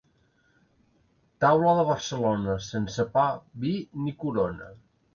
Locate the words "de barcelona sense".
1.81-3.09